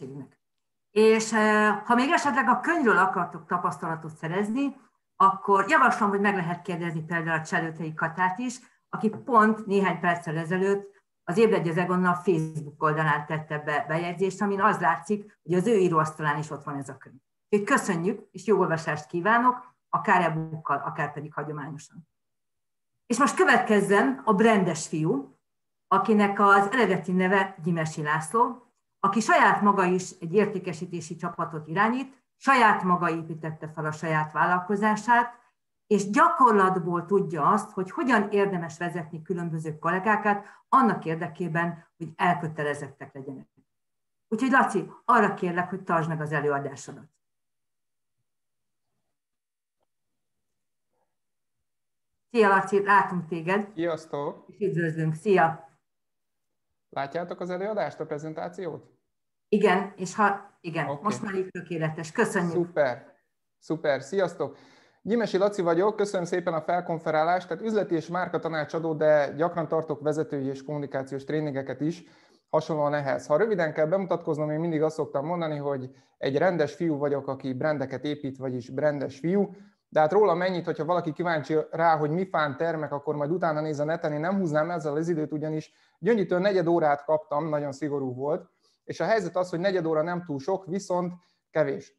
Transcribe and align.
közösségnek. 0.00 0.38
És 0.90 1.32
ha 1.84 1.94
még 1.94 2.10
esetleg 2.10 2.48
a 2.48 2.60
könyvről 2.60 2.98
akartok 2.98 3.46
tapasztalatot 3.46 4.16
szerezni, 4.16 4.76
akkor 5.16 5.64
javaslom, 5.68 6.08
hogy 6.08 6.20
meg 6.20 6.34
lehet 6.34 6.62
kérdezni 6.62 7.04
például 7.04 7.40
a 7.40 7.44
Cselőtei 7.44 7.94
Katát 7.94 8.38
is, 8.38 8.58
aki 8.88 9.08
pont 9.08 9.66
néhány 9.66 10.00
perccel 10.00 10.36
ezelőtt 10.36 10.98
az 11.24 11.38
Ébredj 11.38 11.68
az 11.68 11.76
Egonnal 11.76 12.14
Facebook 12.14 12.82
oldalán 12.82 13.26
tette 13.26 13.58
be 13.58 13.84
bejegyzést, 13.88 14.42
amin 14.42 14.60
az 14.60 14.80
látszik, 14.80 15.38
hogy 15.42 15.54
az 15.54 15.66
ő 15.66 15.76
íróasztalán 15.76 16.38
is 16.38 16.50
ott 16.50 16.64
van 16.64 16.76
ez 16.76 16.88
a 16.88 16.96
könyv. 16.96 17.16
Úgyhogy 17.48 17.68
köszönjük, 17.68 18.28
és 18.30 18.46
jó 18.46 18.58
olvasást 18.58 19.06
kívánok, 19.06 19.74
akár 19.88 20.20
e 20.22 20.60
akár 20.62 21.12
pedig 21.12 21.32
hagyományosan. 21.32 22.08
És 23.06 23.18
most 23.18 23.36
következzen 23.36 24.22
a 24.24 24.32
Brendes 24.32 24.88
fiú, 24.88 25.38
akinek 25.88 26.40
az 26.40 26.68
eredeti 26.72 27.12
neve 27.12 27.56
Gyimesi 27.62 28.02
László, 28.02 28.69
aki 29.00 29.20
saját 29.20 29.60
maga 29.60 29.84
is 29.84 30.10
egy 30.20 30.34
értékesítési 30.34 31.16
csapatot 31.16 31.68
irányít, 31.68 32.22
saját 32.36 32.82
maga 32.82 33.10
építette 33.10 33.68
fel 33.68 33.84
a 33.84 33.92
saját 33.92 34.32
vállalkozását, 34.32 35.38
és 35.86 36.10
gyakorlatból 36.10 37.06
tudja 37.06 37.46
azt, 37.46 37.70
hogy 37.70 37.90
hogyan 37.90 38.30
érdemes 38.30 38.78
vezetni 38.78 39.22
különböző 39.22 39.78
kollégákat 39.78 40.44
annak 40.68 41.04
érdekében, 41.04 41.86
hogy 41.96 42.12
elkötelezettek 42.16 43.14
legyenek. 43.14 43.48
Úgyhogy 44.28 44.50
Laci, 44.50 44.90
arra 45.04 45.34
kérlek, 45.34 45.68
hogy 45.68 45.82
tartsd 45.82 46.08
meg 46.08 46.20
az 46.20 46.32
előadásodat. 46.32 47.08
Szia 52.30 52.48
Laci, 52.48 52.84
látunk 52.84 53.26
téged. 53.26 53.72
Sziasztok! 53.74 54.44
És 54.48 54.58
üdvözlünk, 54.58 55.14
szia! 55.14 55.69
Látjátok 56.90 57.40
az 57.40 57.50
előadást, 57.50 58.00
a 58.00 58.06
prezentációt? 58.06 58.90
Igen, 59.48 59.92
és 59.96 60.14
ha 60.14 60.58
igen, 60.60 60.88
okay. 60.88 61.02
most 61.02 61.22
már 61.22 61.34
így 61.34 61.50
tökéletes. 61.50 62.12
Köszönjük. 62.12 62.52
Szuper, 62.52 63.14
szuper, 63.58 64.02
sziasztok! 64.02 64.56
Gyimesi 65.02 65.36
Laci 65.36 65.62
vagyok, 65.62 65.96
köszönöm 65.96 66.26
szépen 66.26 66.54
a 66.54 66.60
felkonferálást, 66.60 67.48
tehát 67.48 67.64
üzleti 67.64 67.94
és 67.94 68.06
márka 68.06 68.38
tanácsadó, 68.38 68.94
de 68.94 69.32
gyakran 69.36 69.68
tartok 69.68 70.00
vezetői 70.00 70.46
és 70.46 70.64
kommunikációs 70.64 71.24
tréningeket 71.24 71.80
is, 71.80 72.04
hasonlóan 72.48 72.94
ehhez. 72.94 73.26
Ha 73.26 73.36
röviden 73.36 73.72
kell 73.72 73.86
bemutatkoznom, 73.86 74.50
én 74.50 74.60
mindig 74.60 74.82
azt 74.82 74.94
szoktam 74.94 75.26
mondani, 75.26 75.56
hogy 75.56 75.90
egy 76.18 76.36
rendes 76.36 76.74
fiú 76.74 76.96
vagyok, 76.96 77.28
aki 77.28 77.52
brendeket 77.52 78.04
épít, 78.04 78.36
vagyis 78.36 78.70
brendes 78.70 79.18
fiú, 79.18 79.54
de 79.92 80.00
hát 80.00 80.12
róla 80.12 80.34
mennyit, 80.34 80.64
hogyha 80.64 80.84
valaki 80.84 81.12
kíváncsi 81.12 81.56
rá, 81.70 81.96
hogy 81.96 82.10
mi 82.10 82.28
fán 82.28 82.56
termek, 82.56 82.92
akkor 82.92 83.14
majd 83.14 83.30
utána 83.30 83.60
néz 83.60 83.80
a 83.80 83.84
neten, 83.84 84.12
én 84.12 84.20
nem 84.20 84.38
húznám 84.38 84.70
ezzel 84.70 84.96
az 84.96 85.08
időt, 85.08 85.32
ugyanis 85.32 85.72
gyöngyítő 85.98 86.38
negyed 86.38 86.66
órát 86.66 87.04
kaptam, 87.04 87.48
nagyon 87.48 87.72
szigorú 87.72 88.14
volt, 88.14 88.48
és 88.84 89.00
a 89.00 89.04
helyzet 89.04 89.36
az, 89.36 89.50
hogy 89.50 89.60
negyed 89.60 89.86
óra 89.86 90.02
nem 90.02 90.24
túl 90.24 90.38
sok, 90.38 90.66
viszont 90.66 91.12
kevés. 91.50 91.98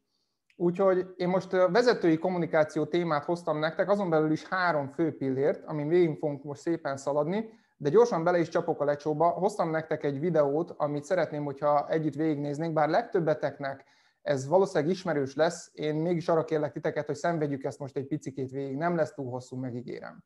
Úgyhogy 0.56 1.14
én 1.16 1.28
most 1.28 1.52
vezetői 1.52 2.18
kommunikáció 2.18 2.86
témát 2.86 3.26
hoztam 3.26 3.60
nektek, 3.60 3.90
azon 3.90 4.10
belül 4.10 4.32
is 4.32 4.48
három 4.48 4.88
fő 4.88 5.18
pillért, 5.18 5.66
amin 5.66 5.88
végig 5.88 6.18
fogunk 6.18 6.44
most 6.44 6.62
szépen 6.62 6.98
szaladni, 6.98 7.50
de 7.78 7.90
gyorsan 7.90 8.24
bele 8.24 8.40
is 8.40 8.50
csapok 8.50 8.82
a 8.82 8.86
lecsóba. 8.86 9.28
Hoztam 9.30 9.70
nektek 9.70 10.04
egy 10.04 10.20
videót, 10.20 10.74
amit 10.78 11.04
szeretném, 11.04 11.44
hogyha 11.44 11.90
együtt 11.90 12.14
végignéznénk, 12.14 12.74
bár 12.74 12.90
legtöbbeteknek 12.90 13.86
ez 14.22 14.48
valószínűleg 14.48 14.94
ismerős 14.94 15.36
lesz, 15.36 15.70
én 15.74 15.96
mégis 15.96 16.28
arra 16.28 16.46
kérlek 16.46 16.72
titeket, 16.72 17.06
hogy 17.06 17.16
szenvedjük 17.16 17.64
ezt 17.64 17.80
most 17.80 17.96
egy 17.96 18.08
picikét 18.08 18.52
végig, 18.52 18.76
nem 18.76 18.96
lesz 18.96 19.14
túl 19.14 19.30
hosszú, 19.30 19.58
megígérem. 19.58 20.24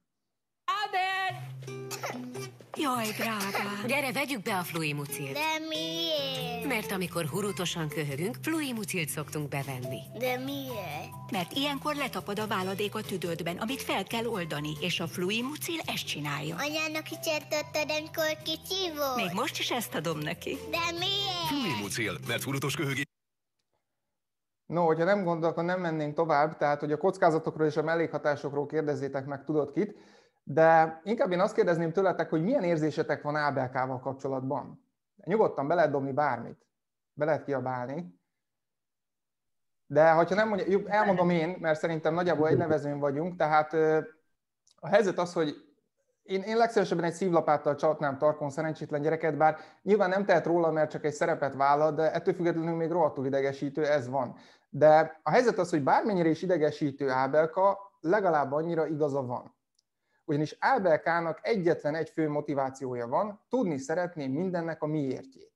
Jaj, 2.77 3.07
drágám! 3.17 3.87
Gyere, 3.87 4.11
vegyük 4.11 4.41
be 4.41 4.57
a 4.57 4.63
fluimucilt. 4.63 5.33
De 5.33 5.65
miért? 5.69 6.67
Mert 6.67 6.91
amikor 6.91 7.25
hurutosan 7.25 7.89
köhögünk, 7.89 8.35
fluimucilt 8.41 9.09
szoktunk 9.09 9.47
bevenni. 9.47 9.99
De 10.17 10.37
miért? 10.37 11.31
Mert 11.31 11.52
ilyenkor 11.52 11.95
letapad 11.95 12.39
a 12.39 12.47
váladék 12.47 12.95
a 12.95 13.02
tüdődben, 13.02 13.57
amit 13.57 13.81
fel 13.81 14.03
kell 14.03 14.25
oldani, 14.25 14.71
és 14.81 14.99
a 14.99 15.07
fluimucil 15.07 15.80
ezt 15.86 16.08
csinálja. 16.08 16.55
Anyának 16.55 17.11
is 17.11 17.17
adtad, 17.17 17.91
amikor 17.99 18.37
kicsi 18.43 18.91
volt. 18.97 19.15
Még 19.15 19.33
most 19.33 19.59
is 19.59 19.71
ezt 19.71 19.95
adom 19.95 20.20
neki. 20.20 20.58
De 20.70 20.91
miért? 20.99 21.47
Fluimucil, 21.47 22.17
mert 22.27 22.43
hurutos 22.43 22.75
köhögés 22.75 23.03
No, 24.65 24.86
hogyha 24.86 25.03
nem 25.03 25.23
gondolok, 25.23 25.52
akkor 25.52 25.64
nem 25.64 25.81
mennénk 25.81 26.15
tovább, 26.15 26.58
tehát 26.58 26.80
hogy 26.80 26.92
a 26.92 26.98
kockázatokról 26.98 27.67
és 27.67 27.77
a 27.77 27.83
mellékhatásokról 27.83 28.65
kérdezzétek 28.65 29.26
meg, 29.26 29.43
tudod 29.43 29.71
kit, 29.71 29.98
de 30.43 30.99
inkább 31.03 31.31
én 31.31 31.39
azt 31.39 31.55
kérdezném 31.55 31.92
tőletek, 31.92 32.30
hogy 32.30 32.43
milyen 32.43 32.64
érzésetek 32.64 33.21
van 33.21 33.36
ABLK-val 33.36 33.99
kapcsolatban. 33.99 34.83
Nyugodtan 35.23 35.67
be 35.67 35.76
lehet 35.76 35.92
dobni 35.92 36.11
bármit, 36.11 36.65
be 37.14 37.26
lehet 37.26 37.43
kiabálni, 37.43 38.20
de 39.87 40.11
ha 40.11 40.36
nem 40.36 40.48
mondja, 40.48 40.80
elmondom 40.87 41.30
én, 41.30 41.58
mert 41.59 41.80
szerintem 41.80 42.14
nagyjából 42.14 42.47
egy 42.47 42.58
nevezőn 42.58 42.99
vagyunk, 42.99 43.36
tehát 43.36 43.73
a 44.76 44.87
helyzet 44.87 45.17
az, 45.17 45.33
hogy 45.33 45.64
én, 46.25 46.41
én 46.41 46.58
legszívesebben 46.58 47.05
egy 47.05 47.13
szívlapáttal 47.13 47.75
csatnám 47.75 48.17
tarkon 48.17 48.49
szerencsétlen 48.49 49.02
gyereket, 49.02 49.37
bár 49.37 49.58
nyilván 49.81 50.09
nem 50.09 50.25
tehet 50.25 50.45
róla, 50.45 50.71
mert 50.71 50.89
csak 50.89 51.05
egy 51.05 51.13
szerepet 51.13 51.55
vállal, 51.55 51.93
de 51.93 52.11
ettől 52.11 52.33
függetlenül 52.33 52.75
még 52.75 52.91
rohadtul 52.91 53.25
idegesítő, 53.25 53.86
ez 53.86 54.09
van. 54.09 54.35
De 54.69 55.19
a 55.23 55.30
helyzet 55.30 55.58
az, 55.58 55.69
hogy 55.69 55.83
bármennyire 55.83 56.30
is 56.30 56.41
idegesítő 56.41 57.09
Ábelka, 57.09 57.77
legalább 57.99 58.52
annyira 58.52 58.87
igaza 58.87 59.21
van. 59.21 59.55
Ugyanis 60.25 60.58
Ábelkának 60.59 61.39
egyetlen 61.41 61.95
egy 61.95 62.09
fő 62.09 62.30
motivációja 62.30 63.08
van, 63.08 63.41
tudni 63.49 63.77
szeretné 63.77 64.27
mindennek 64.27 64.81
a 64.81 64.87
miértjét. 64.87 65.53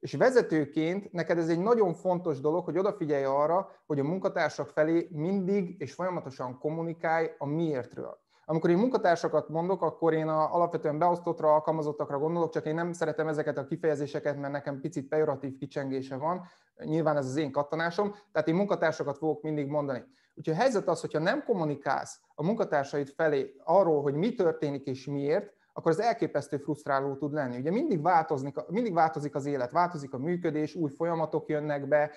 És 0.00 0.12
vezetőként 0.12 1.12
neked 1.12 1.38
ez 1.38 1.48
egy 1.48 1.60
nagyon 1.60 1.94
fontos 1.94 2.40
dolog, 2.40 2.64
hogy 2.64 2.78
odafigyelj 2.78 3.24
arra, 3.24 3.70
hogy 3.86 3.98
a 3.98 4.04
munkatársak 4.04 4.68
felé 4.68 5.08
mindig 5.10 5.80
és 5.80 5.94
folyamatosan 5.94 6.58
kommunikálj 6.58 7.30
a 7.38 7.46
miértről. 7.46 8.20
Amikor 8.52 8.70
én 8.70 8.76
munkatársakat 8.78 9.48
mondok, 9.48 9.82
akkor 9.82 10.12
én 10.12 10.28
a 10.28 10.54
alapvetően 10.54 10.98
beosztottra, 10.98 11.52
alkalmazottakra 11.52 12.18
gondolok, 12.18 12.50
csak 12.50 12.66
én 12.66 12.74
nem 12.74 12.92
szeretem 12.92 13.28
ezeket 13.28 13.58
a 13.58 13.64
kifejezéseket, 13.64 14.40
mert 14.40 14.52
nekem 14.52 14.80
picit 14.80 15.08
pejoratív 15.08 15.56
kicsengése 15.56 16.16
van. 16.16 16.42
Nyilván 16.84 17.16
ez 17.16 17.26
az 17.26 17.36
én 17.36 17.52
kattanásom, 17.52 18.14
tehát 18.32 18.48
én 18.48 18.54
munkatársakat 18.54 19.18
fogok 19.18 19.42
mindig 19.42 19.66
mondani. 19.66 20.04
Úgyhogy 20.34 20.54
a 20.54 20.56
helyzet 20.56 20.88
az, 20.88 21.00
hogyha 21.00 21.18
nem 21.18 21.44
kommunikálsz 21.44 22.20
a 22.34 22.44
munkatársaid 22.44 23.08
felé 23.08 23.54
arról, 23.64 24.02
hogy 24.02 24.14
mi 24.14 24.34
történik 24.34 24.86
és 24.86 25.06
miért, 25.06 25.52
akkor 25.72 25.90
az 25.90 26.00
elképesztő 26.00 26.56
frusztráló 26.56 27.16
tud 27.16 27.32
lenni. 27.32 27.56
Ugye 27.56 27.70
mindig, 27.70 28.02
változni, 28.02 28.52
mindig 28.68 28.94
változik 28.94 29.34
az 29.34 29.46
élet, 29.46 29.70
változik 29.70 30.12
a 30.12 30.18
működés, 30.18 30.74
új 30.74 30.90
folyamatok 30.90 31.48
jönnek 31.48 31.88
be, 31.88 32.10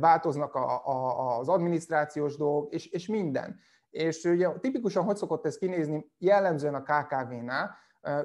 változnak 0.00 0.54
a, 0.54 0.86
a, 0.86 1.38
az 1.38 1.48
adminisztrációs 1.48 2.36
dolgok, 2.36 2.72
és, 2.72 2.86
és 2.86 3.06
minden. 3.06 3.60
És 3.90 4.24
ugye 4.24 4.48
tipikusan 4.60 5.04
hogy 5.04 5.16
szokott 5.16 5.46
ez 5.46 5.58
kinézni 5.58 6.10
jellemzően 6.18 6.74
a 6.74 6.82
KKV-nál, 6.82 7.78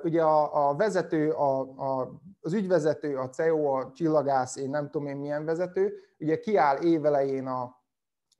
Ugye 0.03 0.24
a, 0.24 0.70
a 0.70 0.76
vezető, 0.76 1.31
a, 1.31 1.59
a, 1.59 2.20
az 2.42 2.53
ügyvezető, 2.53 3.18
a 3.18 3.30
CEO, 3.30 3.66
a 3.66 3.92
csillagász, 3.92 4.56
én 4.56 4.70
nem 4.70 4.90
tudom 4.90 5.08
én 5.08 5.18
milyen 5.18 5.46
vezető, 5.46 5.94
ugye 6.20 6.40
kiáll 6.40 6.78
évelején 6.78 7.48
a 7.48 7.84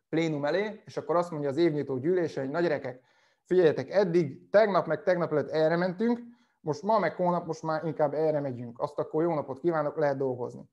plénum 0.10 0.46
elé, 0.46 0.82
és 0.86 0.98
akkor 0.98 1.16
azt 1.16 1.32
mondja 1.32 1.50
az 1.50 1.58
évnyitó 1.58 1.98
gyűlése, 1.98 2.42
hogy 2.42 2.50
nagy 2.50 2.62
gyerekek, 2.62 3.02
figyeljetek, 3.44 3.90
eddig, 3.90 4.50
tegnap 4.50 4.88
meg 4.88 5.04
tegnap 5.04 5.32
előtt 5.32 5.50
erre 5.50 5.76
mentünk, 5.76 6.20
most 6.60 6.82
ma 6.82 7.00
meg 7.00 7.16
holnap 7.16 7.46
most 7.46 7.64
már 7.64 7.86
inkább 7.86 8.14
erre 8.14 8.40
megyünk. 8.40 8.80
Azt 8.80 9.00
akkor 9.00 9.24
jó 9.24 9.34
napot 9.34 9.60
kívánok, 9.60 9.98
lehet 9.98 10.18
dolgozni. 10.18 10.70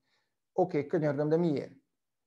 Oké, 0.53 0.77
okay, 0.77 0.89
könyörgöm, 0.89 1.29
de 1.29 1.37
miért? 1.37 1.73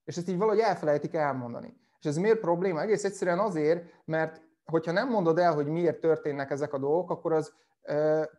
És 0.03 0.17
ezt 0.17 0.29
így 0.29 0.37
valahogy 0.37 0.59
elfelejtik 0.59 1.13
elmondani. 1.13 1.79
És 2.05 2.11
ez 2.11 2.17
miért 2.17 2.39
probléma? 2.39 2.81
Egész 2.81 3.03
egyszerűen 3.03 3.39
azért, 3.39 3.83
mert 4.05 4.41
hogyha 4.65 4.91
nem 4.91 5.09
mondod 5.09 5.37
el, 5.37 5.53
hogy 5.53 5.67
miért 5.67 5.99
történnek 5.99 6.51
ezek 6.51 6.73
a 6.73 6.77
dolgok, 6.77 7.09
akkor 7.09 7.33
az 7.33 7.53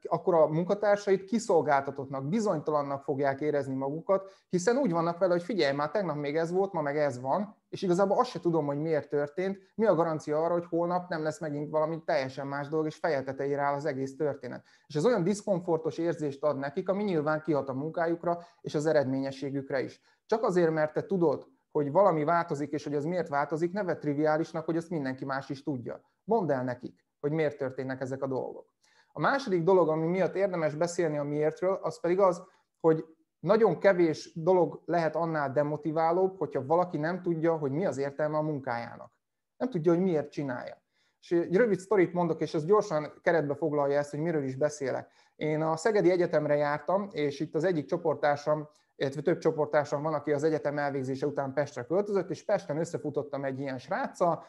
akkor 0.02 0.34
a 0.34 0.46
munkatársait 0.46 1.24
kiszolgáltatottnak, 1.24 2.28
bizonytalannak 2.28 3.02
fogják 3.02 3.40
érezni 3.40 3.74
magukat, 3.74 4.32
hiszen 4.48 4.76
úgy 4.76 4.92
vannak 4.92 5.18
vele, 5.18 5.32
hogy 5.32 5.42
figyelj, 5.42 5.76
már 5.76 5.90
tegnap 5.90 6.16
még 6.16 6.36
ez 6.36 6.52
volt, 6.52 6.72
ma 6.72 6.80
meg 6.80 6.98
ez 6.98 7.20
van, 7.20 7.56
és 7.68 7.82
igazából 7.82 8.18
azt 8.18 8.30
se 8.30 8.40
tudom, 8.40 8.66
hogy 8.66 8.78
miért 8.78 9.08
történt, 9.08 9.58
mi 9.74 9.86
a 9.86 9.94
garancia 9.94 10.44
arra, 10.44 10.52
hogy 10.52 10.66
holnap 10.66 11.08
nem 11.08 11.22
lesz 11.22 11.40
megint 11.40 11.70
valami 11.70 12.02
teljesen 12.04 12.46
más 12.46 12.68
dolog, 12.68 12.86
és 12.86 12.96
feje 12.96 13.22
tetejére 13.22 13.62
áll 13.62 13.74
az 13.74 13.84
egész 13.84 14.16
történet. 14.16 14.64
És 14.86 14.94
ez 14.94 15.06
olyan 15.06 15.22
diszkomfortos 15.22 15.98
érzést 15.98 16.42
ad 16.42 16.58
nekik, 16.58 16.88
ami 16.88 17.02
nyilván 17.02 17.42
kihat 17.42 17.68
a 17.68 17.74
munkájukra 17.74 18.38
és 18.60 18.74
az 18.74 18.86
eredményességükre 18.86 19.82
is. 19.82 20.00
Csak 20.26 20.42
azért, 20.42 20.70
mert 20.70 20.92
te 20.92 21.06
tudod, 21.06 21.46
hogy 21.76 21.92
valami 21.92 22.24
változik, 22.24 22.72
és 22.72 22.84
hogy 22.84 22.94
az 22.94 23.04
miért 23.04 23.28
változik, 23.28 23.72
neve 23.72 23.96
triviálisnak, 23.96 24.64
hogy 24.64 24.76
ezt 24.76 24.90
mindenki 24.90 25.24
más 25.24 25.48
is 25.48 25.62
tudja. 25.62 26.00
Mondd 26.24 26.50
el 26.50 26.64
nekik, 26.64 27.06
hogy 27.20 27.32
miért 27.32 27.58
történnek 27.58 28.00
ezek 28.00 28.22
a 28.22 28.26
dolgok. 28.26 28.66
A 29.12 29.20
második 29.20 29.62
dolog, 29.62 29.88
ami 29.88 30.06
miatt 30.06 30.34
érdemes 30.34 30.74
beszélni 30.74 31.18
a 31.18 31.22
miértről, 31.22 31.78
az 31.82 32.00
pedig 32.00 32.18
az, 32.18 32.42
hogy 32.80 33.04
nagyon 33.38 33.78
kevés 33.78 34.32
dolog 34.34 34.82
lehet 34.84 35.16
annál 35.16 35.52
demotiválóbb, 35.52 36.38
hogyha 36.38 36.66
valaki 36.66 36.96
nem 36.96 37.22
tudja, 37.22 37.56
hogy 37.56 37.70
mi 37.70 37.86
az 37.86 37.98
értelme 37.98 38.36
a 38.36 38.42
munkájának. 38.42 39.12
Nem 39.56 39.70
tudja, 39.70 39.92
hogy 39.92 40.02
miért 40.02 40.30
csinálja. 40.30 40.82
És 41.20 41.32
egy 41.32 41.56
rövid 41.56 41.78
sztorit 41.78 42.12
mondok, 42.12 42.40
és 42.40 42.54
ez 42.54 42.64
gyorsan 42.64 43.12
keretbe 43.22 43.54
foglalja 43.54 43.98
ezt, 43.98 44.10
hogy 44.10 44.20
miről 44.20 44.44
is 44.44 44.56
beszélek. 44.56 45.10
Én 45.36 45.62
a 45.62 45.76
Szegedi 45.76 46.10
Egyetemre 46.10 46.56
jártam, 46.56 47.08
és 47.10 47.40
itt 47.40 47.54
az 47.54 47.64
egyik 47.64 47.86
csoporttársam 47.86 48.68
illetve 48.96 49.20
több 49.20 49.38
csoportásom 49.38 50.02
van, 50.02 50.14
aki 50.14 50.32
az 50.32 50.42
egyetem 50.42 50.78
elvégzése 50.78 51.26
után 51.26 51.52
Pestre 51.52 51.84
költözött, 51.84 52.30
és 52.30 52.44
Pesten 52.44 52.78
összefutottam 52.78 53.44
egy 53.44 53.58
ilyen 53.58 53.78
sráccal, 53.78 54.44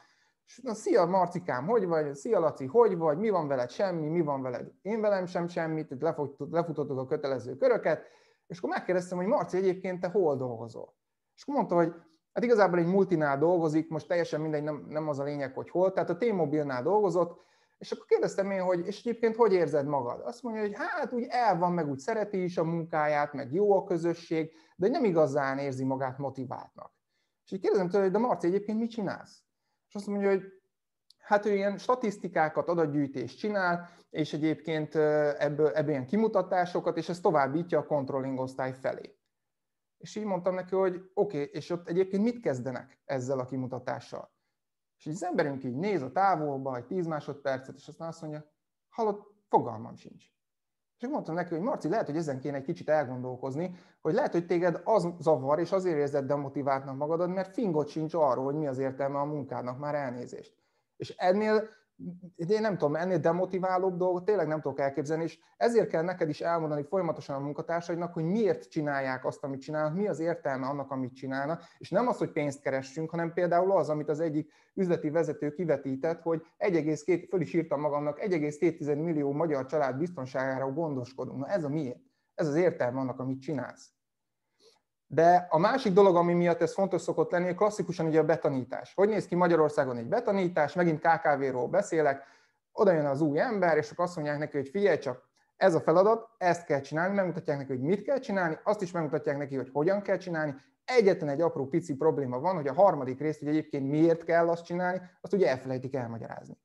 és 0.46 0.60
na, 0.64 0.74
szia 0.74 1.06
Marcikám, 1.06 1.66
hogy 1.66 1.86
vagy? 1.86 2.16
Szia 2.16 2.40
Laci, 2.40 2.66
hogy 2.66 2.98
vagy? 2.98 3.18
Mi 3.18 3.30
van 3.30 3.48
veled? 3.48 3.70
Semmi, 3.70 4.08
mi 4.08 4.22
van 4.22 4.42
veled? 4.42 4.72
Én 4.82 5.02
velem 5.02 5.26
sem 5.26 5.48
semmit, 5.48 5.96
lefutottuk 6.52 7.00
a 7.00 7.06
kötelező 7.06 7.56
köröket, 7.58 8.04
és 8.48 8.58
akkor 8.58 8.70
megkérdeztem, 8.70 9.18
hogy 9.18 9.28
Marci, 9.28 9.58
egyébként 9.58 10.00
te 10.00 10.08
hol 10.10 10.36
dolgozol? 10.36 10.96
És 11.36 11.42
akkor 11.42 11.56
mondta, 11.56 11.76
hogy 11.76 11.94
hát 12.34 12.44
igazából 12.44 12.80
egy 12.80 12.86
multinál 12.86 13.38
dolgozik, 13.38 13.90
most 13.90 14.08
teljesen 14.08 14.42
mindegy, 14.42 14.64
nem, 14.64 14.86
nem 14.90 15.08
az 15.08 15.20
a 15.20 15.24
lényeg, 15.24 15.54
hogy 15.54 15.70
hol, 15.70 15.94
tehát 15.94 16.10
a 16.10 16.18
T-Mobile-nál 16.18 16.84
dolgozott, 16.84 17.42
és 17.78 17.92
akkor 17.92 18.06
kérdeztem 18.06 18.52
én, 18.52 18.62
hogy 18.62 18.86
és 18.86 19.00
egyébként 19.00 19.36
hogy 19.36 19.54
érzed 19.54 19.86
magad? 19.86 20.22
Azt 20.26 20.44
mondja, 20.44 20.62
hogy 20.62 20.74
hát 20.76 21.14
úgy 21.14 21.26
el 21.30 21.58
van, 21.58 21.72
meg 21.72 21.90
úgy 21.90 22.00
szereti 22.00 22.44
is 22.44 22.58
a 22.58 22.64
munkáját, 22.64 23.34
meg 23.34 23.54
jó 23.54 23.76
a 23.78 23.84
közösség, 23.84 24.54
de 24.76 24.88
nem 24.88 25.04
igazán 25.04 25.58
érzi 25.58 25.84
magát 25.84 26.18
motiváltnak. 26.18 26.94
És 27.46 27.52
így 27.52 27.62
kérdezem 27.62 27.90
tőle, 27.90 28.04
hogy 28.04 28.12
de 28.12 28.18
Marci, 28.18 28.48
egyébként 28.48 28.80
mit 28.80 28.90
csinálsz? 28.90 29.44
És 29.88 29.96
azt 29.96 30.08
mondja, 30.08 30.30
hogy 30.30 30.44
hát 31.18 31.46
ő 31.46 31.54
ilyen 31.54 31.78
statisztikákat, 31.78 32.68
adatgyűjtést 32.68 33.38
csinál, 33.38 33.90
és 34.10 34.34
egyébként 34.34 34.96
ebből, 34.96 35.68
ebből 35.68 35.90
ilyen 35.90 36.06
kimutatásokat, 36.06 36.98
és 36.98 37.10
ezt 37.10 37.22
továbbítja 37.22 37.80
a 37.80 37.86
controlling 37.86 38.40
osztály 38.40 38.74
felé. 38.74 39.18
És 39.98 40.16
így 40.16 40.24
mondtam 40.24 40.54
neki, 40.54 40.76
hogy 40.76 40.96
oké, 41.14 41.42
okay, 41.42 41.50
és 41.52 41.70
ott 41.70 41.88
egyébként 41.88 42.24
mit 42.24 42.40
kezdenek 42.40 43.00
ezzel 43.06 43.40
a 43.40 43.46
kimutatással? 43.46 44.37
És 44.98 45.06
így 45.06 45.14
az 45.14 45.24
emberünk 45.24 45.64
így 45.64 45.76
néz 45.76 46.02
a 46.02 46.12
távolba, 46.12 46.76
egy 46.76 46.86
10 46.86 47.08
másodpercet, 47.08 47.76
és 47.76 47.88
aztán 47.88 48.08
azt 48.08 48.22
mondja, 48.22 48.46
hallott, 48.90 49.36
fogalmam 49.48 49.96
sincs. 49.96 50.26
És 50.98 51.08
mondtam 51.08 51.36
neki, 51.36 51.54
hogy 51.54 51.64
Marci, 51.64 51.90
lehet, 51.90 52.06
hogy 52.06 52.18
ezen 52.18 52.40
kéne 52.40 52.58
egy 52.58 52.64
kicsit 52.64 52.90
elgondolkozni, 52.90 53.76
hogy 54.02 54.14
lehet, 54.14 54.32
hogy 54.32 54.46
téged 54.46 54.82
az 54.84 55.08
zavar, 55.20 55.60
és 55.60 55.72
azért 55.72 55.98
érzed 55.98 56.26
demotiváltnak 56.26 56.98
magadod, 56.98 57.30
mert 57.30 57.54
fingot 57.54 57.88
sincs 57.88 58.14
arról, 58.14 58.44
hogy 58.46 58.56
mi 58.56 58.68
az 58.68 58.78
értelme 58.78 59.20
a 59.20 59.26
munkádnak, 59.26 59.80
már 59.80 59.96
elnézést. 59.96 60.56
És 60.96 61.10
ennél 61.10 61.70
én 62.36 62.62
nem 62.62 62.78
tudom, 62.78 62.96
ennél 62.96 63.18
demotiválóbb 63.18 63.98
dolgot 63.98 64.26
tényleg 64.26 64.48
nem 64.48 64.62
tudok 64.62 64.80
elképzelni, 64.80 65.24
és 65.24 65.40
ezért 65.58 65.90
kell 65.90 66.04
neked 66.04 66.30
is 66.30 66.42
elmondani 66.42 66.84
folyamatosan 66.84 67.36
a 67.36 67.40
munkatársaidnak, 67.40 68.14
hogy 68.14 68.24
miért 68.24 68.70
csinálják 68.70 69.26
azt, 69.26 69.44
amit 69.44 69.62
csinálnak, 69.62 69.98
mi 69.98 70.08
az 70.08 70.20
értelme 70.20 70.68
annak, 70.68 70.92
amit 70.92 71.16
csinálnak, 71.16 71.64
és 71.78 71.90
nem 71.90 72.08
az, 72.08 72.18
hogy 72.18 72.32
pénzt 72.32 72.62
keressünk, 72.62 73.10
hanem 73.10 73.34
például 73.34 73.72
az, 73.72 73.90
amit 73.90 74.10
az 74.10 74.20
egyik 74.20 74.52
üzleti 74.74 75.10
vezető 75.10 75.52
kivetített, 75.52 76.22
hogy 76.22 76.42
1,2, 76.58 77.26
föl 77.30 77.42
is 77.42 77.54
írtam 77.54 77.80
magamnak, 77.80 78.20
1,2 78.20 79.04
millió 79.04 79.32
magyar 79.32 79.66
család 79.66 79.98
biztonságára 79.98 80.72
gondoskodunk. 80.72 81.40
Na 81.40 81.48
ez 81.48 81.64
a 81.64 81.70
miért? 81.70 82.00
Ez 82.36 82.48
az 82.48 82.56
értelme 82.56 83.00
annak, 83.00 83.20
amit 83.20 83.42
csinálsz. 83.42 83.97
De 85.08 85.48
a 85.50 85.58
másik 85.58 85.94
dolog, 85.94 86.16
ami 86.16 86.34
miatt 86.34 86.62
ez 86.62 86.74
fontos 86.74 87.02
szokott 87.02 87.32
lenni, 87.32 87.56
klasszikusan 87.56 88.06
ugye 88.06 88.20
a 88.20 88.24
betanítás. 88.24 88.94
Hogy 88.94 89.10
néz 89.10 89.28
ki 89.28 89.36
Magyarországon 89.36 89.98
egy 89.98 90.08
betanítás, 90.08 90.74
megint 90.74 91.00
KKV-ról 91.00 91.68
beszélek, 91.68 92.24
oda 92.72 92.92
jön 92.92 93.06
az 93.06 93.22
új 93.22 93.40
ember, 93.40 93.78
és 93.78 93.92
akkor 93.92 94.06
azt 94.06 94.16
mondják 94.16 94.38
neki, 94.38 94.58
hogy 94.58 94.70
figyelj 94.70 94.98
csak, 94.98 95.26
ez 95.58 95.74
a 95.74 95.80
feladat, 95.80 96.30
ezt 96.38 96.66
kell 96.66 96.80
csinálni, 96.80 97.16
megmutatják 97.16 97.58
neki, 97.58 97.72
hogy 97.72 97.82
mit 97.82 98.02
kell 98.02 98.20
csinálni, 98.20 98.58
azt 98.64 98.82
is 98.82 98.92
megmutatják 98.92 99.38
neki, 99.38 99.56
hogy 99.56 99.70
hogyan 99.74 100.02
kell 100.02 100.18
csinálni. 100.18 100.56
Egyetlen 100.86 101.30
egy 101.30 101.42
apró 101.42 101.68
pici 101.68 101.96
probléma 101.96 102.40
van, 102.40 102.56
hogy 102.56 102.68
a 102.68 102.74
harmadik 102.74 103.20
részt, 103.20 103.40
hogy 103.40 103.48
egyébként 103.48 103.90
miért 103.90 104.24
kell 104.24 104.50
azt 104.50 104.66
csinálni, 104.66 105.02
azt 105.22 105.34
ugye 105.34 105.50
elfelejtik 105.50 105.96
elmagyarázni. 105.96 106.58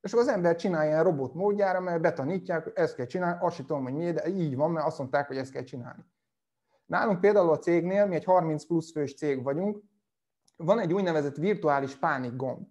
És 0.00 0.12
akkor 0.12 0.24
az 0.24 0.32
ember 0.32 0.56
csinálja 0.56 0.90
ilyen 0.90 1.04
robot 1.04 1.34
módjára, 1.34 1.80
mert 1.80 2.00
betanítják, 2.00 2.70
ezt 2.74 2.94
kell 2.94 3.06
csinálni, 3.06 3.38
azt 3.40 3.56
sem 3.56 3.66
tudom, 3.66 3.82
hogy 3.82 3.94
miért, 3.94 4.14
de 4.14 4.28
így 4.28 4.56
van, 4.56 4.70
mert 4.70 4.86
azt 4.86 4.98
mondták, 4.98 5.26
hogy 5.26 5.36
ezt 5.36 5.52
kell 5.52 5.62
csinálni. 5.62 6.04
Nálunk 6.86 7.20
például 7.20 7.50
a 7.50 7.58
cégnél, 7.58 8.06
mi 8.06 8.14
egy 8.14 8.24
30 8.24 8.66
plusz 8.66 8.92
fős 8.92 9.14
cég 9.14 9.42
vagyunk, 9.42 9.82
van 10.56 10.78
egy 10.78 10.92
úgynevezett 10.92 11.36
virtuális 11.36 11.96
pánik 11.96 12.36
gomb, 12.36 12.66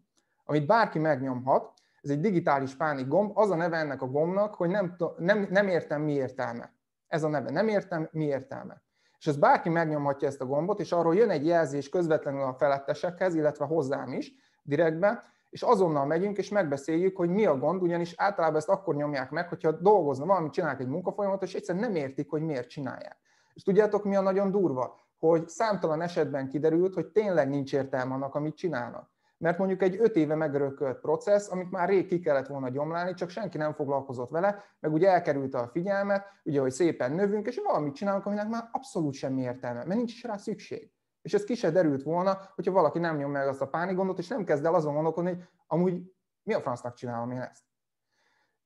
amit 0.45 0.65
bárki 0.65 0.99
megnyomhat, 0.99 1.73
ez 2.01 2.09
egy 2.09 2.19
digitális 2.19 2.75
pánik 2.75 3.07
gomb, 3.07 3.37
az 3.37 3.49
a 3.49 3.55
neve 3.55 3.77
ennek 3.77 4.01
a 4.01 4.07
gombnak, 4.07 4.55
hogy 4.55 4.69
nem, 4.69 4.95
nem, 5.17 5.47
nem 5.49 5.67
értem 5.67 6.01
mi 6.01 6.13
értelme. 6.13 6.73
Ez 7.07 7.23
a 7.23 7.27
neve, 7.27 7.51
nem 7.51 7.67
értem 7.67 8.09
mi 8.11 8.25
értelme. 8.25 8.83
És 9.19 9.27
ez 9.27 9.37
bárki 9.37 9.69
megnyomhatja 9.69 10.27
ezt 10.27 10.41
a 10.41 10.45
gombot, 10.45 10.79
és 10.79 10.91
arról 10.91 11.15
jön 11.15 11.29
egy 11.29 11.45
jelzés 11.45 11.89
közvetlenül 11.89 12.41
a 12.41 12.53
felettesekhez, 12.53 13.35
illetve 13.35 13.65
hozzám 13.65 14.13
is, 14.13 14.31
direktbe, 14.63 15.23
és 15.49 15.61
azonnal 15.61 16.05
megyünk, 16.05 16.37
és 16.37 16.49
megbeszéljük, 16.49 17.17
hogy 17.17 17.29
mi 17.29 17.45
a 17.45 17.57
gond, 17.57 17.81
ugyanis 17.81 18.13
általában 18.17 18.57
ezt 18.57 18.69
akkor 18.69 18.95
nyomják 18.95 19.29
meg, 19.29 19.49
hogyha 19.49 19.71
dolgozna, 19.71 20.25
valamit 20.25 20.51
csinálnak 20.51 20.79
egy 20.79 20.87
munkafolyamatot, 20.87 21.47
és 21.47 21.53
egyszerűen 21.53 21.83
nem 21.83 21.95
értik, 21.95 22.29
hogy 22.29 22.41
miért 22.41 22.69
csinálják. 22.69 23.17
És 23.55 23.63
tudjátok, 23.63 24.03
mi 24.03 24.15
a 24.15 24.21
nagyon 24.21 24.51
durva? 24.51 24.99
Hogy 25.17 25.47
számtalan 25.47 26.01
esetben 26.01 26.49
kiderült, 26.49 26.93
hogy 26.93 27.07
tényleg 27.07 27.49
nincs 27.49 27.73
értelme 27.73 28.13
annak, 28.13 28.35
amit 28.35 28.55
csinálnak. 28.55 29.13
Mert 29.37 29.57
mondjuk 29.57 29.81
egy 29.81 29.97
öt 29.99 30.15
éve 30.15 30.35
megörökölt 30.35 30.99
processz, 30.99 31.51
amit 31.51 31.71
már 31.71 31.89
rég 31.89 32.07
ki 32.07 32.19
kellett 32.19 32.47
volna 32.47 32.69
gyomlálni, 32.69 33.13
csak 33.13 33.29
senki 33.29 33.57
nem 33.57 33.73
foglalkozott 33.73 34.29
vele, 34.29 34.63
meg 34.79 34.93
ugye 34.93 35.09
elkerülte 35.09 35.57
a 35.57 35.67
figyelmet, 35.67 36.25
ugye, 36.43 36.59
hogy 36.59 36.71
szépen 36.71 37.11
növünk, 37.11 37.47
és 37.47 37.61
valamit 37.63 37.95
csinálunk, 37.95 38.25
aminek 38.25 38.47
már 38.47 38.69
abszolút 38.71 39.13
semmi 39.13 39.41
értelme, 39.41 39.83
mert 39.83 39.97
nincs 39.97 40.11
is 40.11 40.23
rá 40.23 40.37
szükség. 40.37 40.91
És 41.21 41.33
ez 41.33 41.43
ki 41.43 41.55
se 41.55 41.71
derült 41.71 42.03
volna, 42.03 42.37
hogyha 42.55 42.71
valaki 42.71 42.99
nem 42.99 43.17
nyom 43.17 43.31
meg 43.31 43.47
azt 43.47 43.61
a 43.61 43.67
pánikgondot, 43.67 44.19
és 44.19 44.27
nem 44.27 44.43
kezd 44.43 44.65
el 44.65 44.73
azon 44.73 44.93
gondolkodni, 44.93 45.29
hogy 45.29 45.43
amúgy 45.67 46.01
mi 46.43 46.53
a 46.53 46.61
francnak 46.61 46.93
csinálom 46.93 47.31
én 47.31 47.41
ezt. 47.41 47.64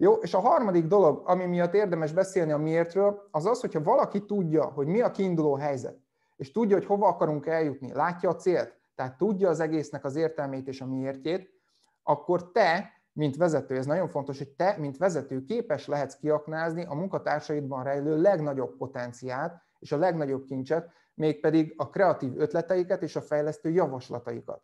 Jó, 0.01 0.13
és 0.13 0.33
a 0.33 0.39
harmadik 0.39 0.85
dolog, 0.85 1.21
ami 1.25 1.45
miatt 1.45 1.73
érdemes 1.73 2.11
beszélni 2.13 2.51
a 2.51 2.57
miértről, 2.57 3.27
az 3.31 3.45
az, 3.45 3.61
hogyha 3.61 3.83
valaki 3.83 4.25
tudja, 4.25 4.65
hogy 4.65 4.87
mi 4.87 5.01
a 5.01 5.11
kiinduló 5.11 5.55
helyzet, 5.55 5.97
és 6.35 6.51
tudja, 6.51 6.75
hogy 6.75 6.85
hova 6.85 7.07
akarunk 7.07 7.45
eljutni, 7.45 7.93
látja 7.93 8.29
a 8.29 8.35
célt, 8.35 8.79
tehát 8.95 9.17
tudja 9.17 9.49
az 9.49 9.59
egésznek 9.59 10.05
az 10.05 10.15
értelmét 10.15 10.67
és 10.67 10.81
a 10.81 10.85
miértjét, 10.85 11.49
akkor 12.03 12.51
te, 12.51 12.91
mint 13.13 13.35
vezető, 13.35 13.75
ez 13.75 13.85
nagyon 13.85 14.07
fontos, 14.07 14.37
hogy 14.37 14.49
te, 14.49 14.75
mint 14.77 14.97
vezető 14.97 15.43
képes 15.43 15.87
lehetsz 15.87 16.15
kiaknázni 16.15 16.85
a 16.85 16.93
munkatársaidban 16.93 17.83
rejlő 17.83 18.21
legnagyobb 18.21 18.77
potenciált 18.77 19.53
és 19.79 19.91
a 19.91 19.97
legnagyobb 19.97 20.43
kincset, 20.43 20.89
mégpedig 21.13 21.73
a 21.77 21.89
kreatív 21.89 22.39
ötleteiket 22.39 23.01
és 23.01 23.15
a 23.15 23.21
fejlesztő 23.21 23.69
javaslataikat. 23.69 24.61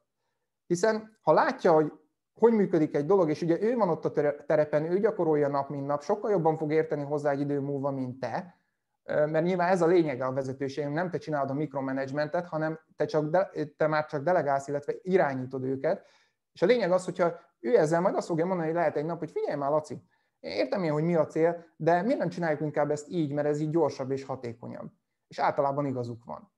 Hiszen 0.67 1.17
ha 1.21 1.33
látja, 1.33 1.71
hogy 1.71 1.91
hogy 2.39 2.53
működik 2.53 2.95
egy 2.95 3.05
dolog, 3.05 3.29
és 3.29 3.41
ugye 3.41 3.61
ő 3.61 3.75
van 3.75 3.89
ott 3.89 4.05
a 4.05 4.11
terepen, 4.45 4.91
ő 4.91 4.99
gyakorolja 4.99 5.47
nap, 5.47 5.69
mint 5.69 5.85
nap, 5.85 6.01
sokkal 6.01 6.31
jobban 6.31 6.57
fog 6.57 6.71
érteni 6.71 7.03
hozzá 7.03 7.31
egy 7.31 7.39
idő 7.39 7.59
múlva, 7.59 7.91
mint 7.91 8.19
te, 8.19 8.59
mert 9.03 9.43
nyilván 9.45 9.71
ez 9.71 9.81
a 9.81 9.87
lényege 9.87 10.25
a 10.25 10.33
vezetőségem, 10.33 10.91
nem 10.91 11.09
te 11.09 11.17
csinálod 11.17 11.49
a 11.49 11.53
mikromanagementet, 11.53 12.47
hanem 12.47 12.79
te, 12.95 13.05
csak 13.05 13.29
de, 13.29 13.49
te 13.77 13.87
már 13.87 14.05
csak 14.05 14.23
delegálsz, 14.23 14.67
illetve 14.67 14.93
irányítod 15.01 15.63
őket, 15.63 16.05
és 16.53 16.61
a 16.61 16.65
lényeg 16.65 16.91
az, 16.91 17.05
hogyha 17.05 17.39
ő 17.59 17.77
ezzel 17.77 18.01
majd 18.01 18.15
azt 18.15 18.27
fogja 18.27 18.45
mondani, 18.45 18.67
hogy 18.67 18.77
lehet 18.77 18.95
egy 18.95 19.05
nap, 19.05 19.19
hogy 19.19 19.31
figyelj 19.31 19.57
már, 19.57 19.69
Laci, 19.69 20.03
értem 20.39 20.83
én, 20.83 20.91
hogy 20.91 21.03
mi 21.03 21.15
a 21.15 21.25
cél, 21.25 21.65
de 21.75 22.01
miért 22.01 22.19
nem 22.19 22.29
csináljuk 22.29 22.61
inkább 22.61 22.91
ezt 22.91 23.09
így, 23.09 23.31
mert 23.31 23.47
ez 23.47 23.59
így 23.59 23.69
gyorsabb 23.69 24.11
és 24.11 24.23
hatékonyabb. 24.23 24.91
És 25.27 25.39
általában 25.39 25.85
igazuk 25.85 26.23
van. 26.25 26.53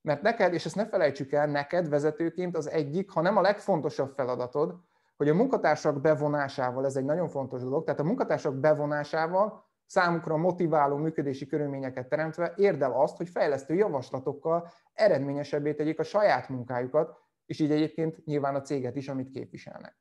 Mert 0.00 0.22
neked, 0.22 0.52
és 0.52 0.64
ezt 0.64 0.76
ne 0.76 0.86
felejtsük 0.86 1.32
el, 1.32 1.46
neked 1.46 1.88
vezetőként 1.88 2.56
az 2.56 2.70
egyik, 2.70 3.10
ha 3.10 3.20
nem 3.20 3.36
a 3.36 3.40
legfontosabb 3.40 4.12
feladatod, 4.14 4.74
hogy 5.16 5.28
a 5.28 5.34
munkatársak 5.34 6.00
bevonásával, 6.00 6.84
ez 6.84 6.96
egy 6.96 7.04
nagyon 7.04 7.28
fontos 7.28 7.62
dolog, 7.62 7.84
tehát 7.84 8.00
a 8.00 8.04
munkatársak 8.04 8.54
bevonásával 8.54 9.64
számukra 9.86 10.36
motiváló 10.36 10.96
működési 10.96 11.46
körülményeket 11.46 12.08
teremtve 12.08 12.52
érd 12.56 12.82
el 12.82 12.92
azt, 12.92 13.16
hogy 13.16 13.28
fejlesztő 13.28 13.74
javaslatokkal 13.74 14.68
eredményesebbé 14.92 15.74
tegyék 15.74 15.98
a 15.98 16.02
saját 16.02 16.48
munkájukat, 16.48 17.16
és 17.46 17.60
így 17.60 17.70
egyébként 17.70 18.24
nyilván 18.24 18.54
a 18.54 18.60
céget 18.60 18.96
is, 18.96 19.08
amit 19.08 19.30
képviselnek. 19.30 19.96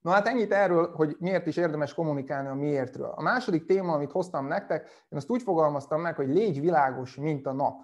Na 0.00 0.10
hát 0.10 0.26
ennyit 0.26 0.52
erről, 0.52 0.92
hogy 0.94 1.16
miért 1.18 1.46
is 1.46 1.56
érdemes 1.56 1.94
kommunikálni 1.94 2.48
a 2.48 2.54
miértről. 2.54 3.12
A 3.16 3.22
második 3.22 3.64
téma, 3.64 3.92
amit 3.92 4.10
hoztam 4.10 4.46
nektek, 4.46 4.82
én 4.82 5.18
azt 5.18 5.30
úgy 5.30 5.42
fogalmaztam 5.42 6.00
meg, 6.00 6.14
hogy 6.14 6.28
légy 6.28 6.60
világos, 6.60 7.16
mint 7.16 7.46
a 7.46 7.52
nap. 7.52 7.80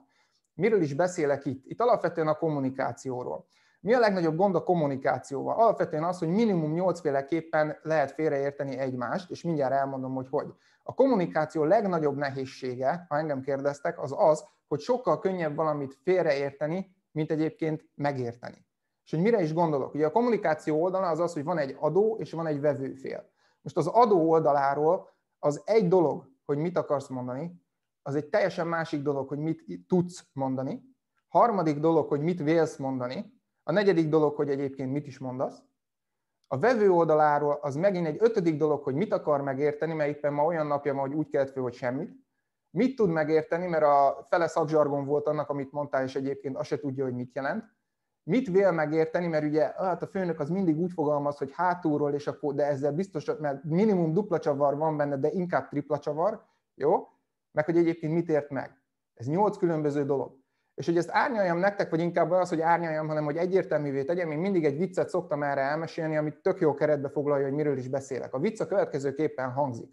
Miről 0.54 0.82
is 0.82 0.94
beszélek 0.94 1.44
itt? 1.44 1.66
Itt 1.66 1.80
alapvetően 1.80 2.28
a 2.28 2.34
kommunikációról. 2.34 3.46
Mi 3.80 3.94
a 3.94 3.98
legnagyobb 3.98 4.36
gond 4.36 4.54
a 4.54 4.62
kommunikációval? 4.62 5.58
Alapvetően 5.58 6.04
az, 6.04 6.18
hogy 6.18 6.28
minimum 6.28 6.72
nyolcféleképpen 6.72 7.78
lehet 7.82 8.10
félreérteni 8.10 8.78
egymást, 8.78 9.30
és 9.30 9.42
mindjárt 9.42 9.72
elmondom, 9.72 10.14
hogy 10.14 10.28
hogy. 10.30 10.52
A 10.82 10.94
kommunikáció 10.94 11.64
legnagyobb 11.64 12.16
nehézsége, 12.16 13.06
ha 13.08 13.16
engem 13.18 13.40
kérdeztek, 13.40 14.02
az 14.02 14.14
az, 14.16 14.44
hogy 14.68 14.80
sokkal 14.80 15.18
könnyebb 15.18 15.56
valamit 15.56 15.98
félreérteni, 16.02 16.96
mint 17.10 17.30
egyébként 17.30 17.84
megérteni. 17.94 18.66
És 19.04 19.10
hogy 19.10 19.20
mire 19.20 19.42
is 19.42 19.52
gondolok? 19.52 19.94
Ugye 19.94 20.06
a 20.06 20.10
kommunikáció 20.10 20.82
oldala 20.82 21.08
az 21.08 21.18
az, 21.18 21.32
hogy 21.32 21.44
van 21.44 21.58
egy 21.58 21.76
adó 21.80 22.16
és 22.18 22.32
van 22.32 22.46
egy 22.46 22.60
vevőfél. 22.60 23.30
Most 23.62 23.76
az 23.76 23.86
adó 23.86 24.30
oldaláról 24.30 25.08
az 25.38 25.62
egy 25.64 25.88
dolog, 25.88 26.30
hogy 26.44 26.58
mit 26.58 26.78
akarsz 26.78 27.08
mondani, 27.08 27.62
az 28.02 28.14
egy 28.14 28.26
teljesen 28.26 28.66
másik 28.66 29.02
dolog, 29.02 29.28
hogy 29.28 29.38
mit 29.38 29.64
tudsz 29.86 30.24
mondani. 30.32 30.82
Harmadik 31.28 31.78
dolog, 31.78 32.08
hogy 32.08 32.20
mit 32.20 32.42
vélsz 32.42 32.76
mondani, 32.76 33.37
a 33.68 33.72
negyedik 33.72 34.08
dolog, 34.08 34.34
hogy 34.34 34.50
egyébként 34.50 34.92
mit 34.92 35.06
is 35.06 35.18
mondasz. 35.18 35.62
A 36.46 36.58
vevő 36.58 36.90
oldaláról 36.90 37.58
az 37.62 37.74
megint 37.76 38.06
egy 38.06 38.16
ötödik 38.20 38.56
dolog, 38.56 38.82
hogy 38.82 38.94
mit 38.94 39.12
akar 39.12 39.42
megérteni, 39.42 39.92
mert 39.92 40.10
éppen 40.10 40.32
ma 40.32 40.44
olyan 40.44 40.66
napja 40.66 40.94
van, 40.94 41.08
hogy 41.08 41.14
úgy 41.14 41.28
kelt 41.28 41.50
föl, 41.50 41.62
hogy 41.62 41.74
semmit. 41.74 42.16
Mit 42.70 42.96
tud 42.96 43.10
megérteni, 43.10 43.66
mert 43.66 43.82
a 43.82 44.26
fele 44.28 44.46
szakzsargon 44.46 45.04
volt 45.04 45.26
annak, 45.26 45.48
amit 45.48 45.72
mondtál, 45.72 46.04
és 46.04 46.14
egyébként 46.14 46.56
azt 46.56 46.68
se 46.68 46.78
tudja, 46.78 47.04
hogy 47.04 47.14
mit 47.14 47.34
jelent. 47.34 47.64
Mit 48.22 48.48
vél 48.48 48.70
megérteni, 48.70 49.26
mert 49.26 49.44
ugye 49.44 49.72
hát 49.76 50.02
a 50.02 50.06
főnök 50.06 50.40
az 50.40 50.50
mindig 50.50 50.78
úgy 50.78 50.92
fogalmaz, 50.92 51.38
hogy 51.38 51.52
hátulról, 51.52 52.12
és 52.12 52.26
akkor, 52.26 52.54
de 52.54 52.66
ezzel 52.66 52.92
biztos, 52.92 53.24
mert 53.40 53.64
minimum 53.64 54.12
dupla 54.12 54.38
csavar 54.38 54.76
van 54.76 54.96
benne, 54.96 55.16
de 55.16 55.30
inkább 55.30 55.68
tripla 55.68 55.98
csavar, 55.98 56.44
jó? 56.74 57.08
Meg 57.50 57.64
hogy 57.64 57.76
egyébként 57.76 58.12
mit 58.12 58.28
ért 58.28 58.50
meg. 58.50 58.82
Ez 59.14 59.26
nyolc 59.26 59.56
különböző 59.56 60.04
dolog. 60.04 60.36
És 60.78 60.86
hogy 60.86 60.96
ezt 60.96 61.10
árnyaljam 61.12 61.58
nektek, 61.58 61.90
vagy 61.90 62.00
inkább 62.00 62.30
az, 62.30 62.48
hogy 62.48 62.60
árnyaljam, 62.60 63.08
hanem 63.08 63.24
hogy 63.24 63.36
egyértelművé 63.36 64.04
tegyem, 64.04 64.30
én 64.30 64.38
mindig 64.38 64.64
egy 64.64 64.78
viccet 64.78 65.08
szoktam 65.08 65.42
erre 65.42 65.60
elmesélni, 65.60 66.16
amit 66.16 66.42
tök 66.42 66.60
jó 66.60 66.74
keretbe 66.74 67.08
foglalja, 67.08 67.44
hogy 67.44 67.54
miről 67.54 67.76
is 67.76 67.88
beszélek. 67.88 68.34
A 68.34 68.38
vicc 68.38 68.60
a 68.60 68.66
következőképpen 68.66 69.50
hangzik. 69.50 69.90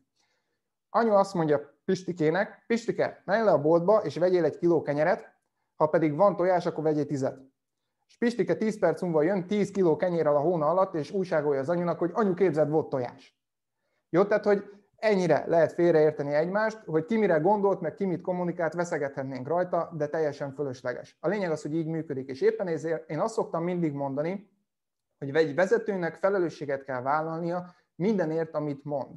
Anyu 0.90 1.14
azt 1.14 1.34
mondja 1.34 1.80
Pistikének, 1.86 2.64
Pistike, 2.68 3.22
menj 3.26 3.44
le 3.44 3.52
a 3.52 3.62
boltba, 3.62 3.98
és 3.98 4.18
vegyél 4.18 4.44
egy 4.44 4.58
kiló 4.58 4.82
kenyeret, 4.82 5.34
ha 5.76 5.88
pedig 5.88 6.16
van 6.16 6.36
tojás, 6.36 6.66
akkor 6.66 6.84
vegyél 6.84 7.06
tizet. 7.06 7.40
És 8.08 8.18
Pistike 8.18 8.56
10 8.56 8.80
perc 8.80 9.02
múlva 9.02 9.22
jön 9.22 9.48
10 9.48 9.72
kiló 9.72 9.96
kenyérrel 9.96 10.36
a 10.36 10.40
hóna 10.40 10.70
alatt, 10.70 10.94
és 10.94 11.12
újságolja 11.12 11.60
az 11.60 11.70
anyunak, 11.70 12.00
hogy 12.00 12.12
anyu 12.14 12.34
képzeld, 12.34 12.70
volt 12.70 12.90
tojás. 12.90 13.40
Jó, 14.10 14.24
tehát, 14.24 14.46
hogy 14.46 14.64
ennyire 15.06 15.44
lehet 15.48 15.72
félreérteni 15.72 16.34
egymást, 16.34 16.78
hogy 16.86 17.06
ki 17.06 17.18
mire 17.18 17.38
gondolt, 17.38 17.82
meg 17.82 17.94
ki 17.94 18.06
mit 18.06 18.22
kommunikált, 18.22 18.74
veszegethetnénk 18.74 19.48
rajta, 19.48 19.92
de 19.98 20.08
teljesen 20.08 20.52
fölösleges. 20.52 21.18
A 21.20 21.28
lényeg 21.28 21.52
az, 21.52 21.62
hogy 21.62 21.76
így 21.76 21.88
működik, 21.88 22.30
és 22.30 22.42
éppen 22.42 22.68
ezért 22.68 23.10
én 23.10 23.20
azt 23.20 23.34
szoktam 23.34 23.64
mindig 23.64 23.94
mondani, 23.94 24.50
hogy 25.18 25.36
egy 25.36 25.56
vezetőnek 25.56 26.16
felelősséget 26.16 26.84
kell 26.84 27.02
vállalnia 27.02 27.76
mindenért, 27.96 28.56
amit 28.56 28.84
mond. 28.84 29.16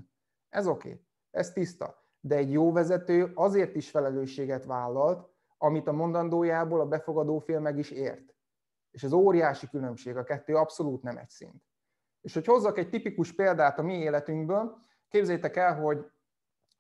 Ez 0.49 0.66
oké, 0.66 0.88
okay, 0.88 1.04
ez 1.30 1.52
tiszta. 1.52 2.07
De 2.21 2.37
egy 2.37 2.52
jó 2.52 2.73
vezető 2.73 3.30
azért 3.35 3.75
is 3.75 3.90
felelősséget 3.90 4.64
vállalt, 4.64 5.28
amit 5.59 5.88
a 5.88 5.92
mondandójából 5.92 6.80
a 6.80 6.87
befogadó 6.87 7.38
fél 7.38 7.61
meg 7.61 7.78
is 7.78 7.90
ért. 7.90 8.35
És 8.90 9.02
ez 9.02 9.12
óriási 9.12 9.68
különbség, 9.68 10.16
a 10.16 10.25
kettő 10.25 10.54
abszolút 10.54 11.02
nem 11.02 11.16
egy 11.16 11.30
szint. 11.30 11.62
És 12.21 12.35
hogy 12.35 12.47
hozzak 12.47 12.78
egy 12.78 12.88
tipikus 12.88 13.35
példát 13.35 13.78
a 13.78 13.83
mi 13.83 13.95
életünkből, 13.95 14.87
Képzeljétek 15.09 15.57
el, 15.57 15.75
hogy 15.75 16.07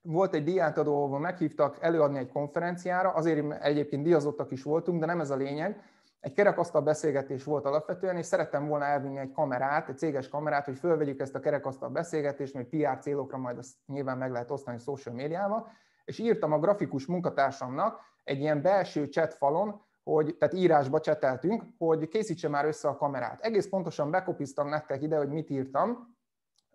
volt 0.02 0.34
egy 0.34 0.44
diátadó, 0.44 1.04
ahol 1.04 1.18
meghívtak 1.18 1.76
előadni 1.80 2.18
egy 2.18 2.32
konferenciára, 2.32 3.10
azért 3.10 3.62
egyébként 3.62 4.02
díjazottak 4.02 4.50
is 4.50 4.62
voltunk, 4.62 5.00
de 5.00 5.06
nem 5.06 5.20
ez 5.20 5.30
a 5.30 5.36
lényeg. 5.36 5.82
Egy 6.20 6.32
kerekasztal 6.32 6.82
beszélgetés 6.82 7.44
volt 7.44 7.64
alapvetően, 7.64 8.16
és 8.16 8.26
szerettem 8.26 8.66
volna 8.66 8.84
elvinni 8.84 9.18
egy 9.18 9.32
kamerát, 9.32 9.88
egy 9.88 9.98
céges 9.98 10.28
kamerát, 10.28 10.64
hogy 10.64 10.78
fölvegyük 10.78 11.20
ezt 11.20 11.34
a 11.34 11.40
kerekasztal 11.40 11.88
beszélgetést, 11.88 12.54
mert 12.54 12.68
PR 12.68 12.98
célokra 12.98 13.38
majd 13.38 13.58
azt 13.58 13.74
nyilván 13.86 14.18
meg 14.18 14.30
lehet 14.30 14.50
osztani 14.50 14.78
social 14.78 15.14
médiával, 15.14 15.70
és 16.04 16.18
írtam 16.18 16.52
a 16.52 16.58
grafikus 16.58 17.06
munkatársamnak 17.06 18.00
egy 18.24 18.40
ilyen 18.40 18.62
belső 18.62 19.04
chat 19.04 19.34
falon, 19.34 19.82
hogy, 20.02 20.36
tehát 20.38 20.54
írásba 20.54 21.00
cseteltünk, 21.00 21.64
hogy 21.78 22.08
készítse 22.08 22.48
már 22.48 22.64
össze 22.64 22.88
a 22.88 22.96
kamerát. 22.96 23.40
Egész 23.40 23.68
pontosan 23.68 24.10
bekopiztam 24.10 24.68
nektek 24.68 25.02
ide, 25.02 25.16
hogy 25.16 25.28
mit 25.28 25.50
írtam. 25.50 26.16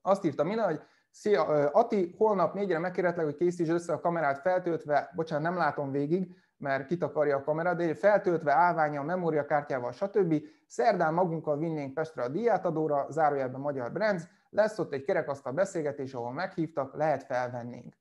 Azt 0.01 0.25
írtam 0.25 0.49
ide, 0.49 0.61
hogy 0.61 0.81
Szia, 1.15 1.69
Ati, 1.71 2.15
holnap 2.17 2.53
négyre 2.53 2.79
megkérhetlek, 2.79 3.25
hogy 3.25 3.35
készíts 3.35 3.69
össze 3.69 3.93
a 3.93 3.99
kamerát 3.99 4.39
feltöltve, 4.39 5.11
bocsánat, 5.15 5.43
nem 5.43 5.57
látom 5.57 5.91
végig, 5.91 6.35
mert 6.57 6.87
kitakarja 6.87 7.37
a 7.37 7.43
kamera, 7.43 7.73
de 7.73 7.95
feltöltve 7.95 8.53
állványa, 8.53 9.03
memóriakártyával, 9.03 9.91
stb. 9.91 10.41
Szerdán 10.67 11.13
magunkkal 11.13 11.57
vinnénk 11.57 11.93
Pestre 11.93 12.23
a 12.23 12.27
diátadóra, 12.27 13.07
zárójelben 13.09 13.61
Magyar 13.61 13.91
Brands, 13.91 14.23
lesz 14.49 14.79
ott 14.79 14.93
egy 14.93 15.03
kerekasztal 15.03 15.53
beszélgetés, 15.53 16.13
ahol 16.13 16.31
meghívtak, 16.31 16.95
lehet 16.95 17.23
felvennénk. 17.23 17.95